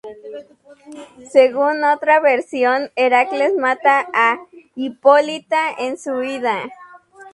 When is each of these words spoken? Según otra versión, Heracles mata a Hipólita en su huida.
Según 1.31 1.83
otra 1.83 2.19
versión, 2.19 2.89
Heracles 2.95 3.53
mata 3.55 4.07
a 4.15 4.39
Hipólita 4.75 5.69
en 5.77 5.99
su 5.99 6.13
huida. 6.13 6.71